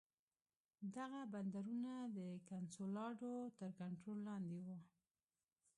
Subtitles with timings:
[0.95, 2.19] دغه بندرونه د
[2.49, 4.77] کنسولاډو تر کنټرول لاندې وو.